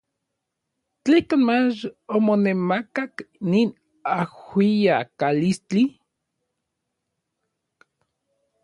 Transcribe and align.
¿Tlekan 1.03 1.41
mach 1.47 1.79
omonemakak 2.15 3.15
nin 3.49 3.69
ajuiakalistli. 4.19 5.83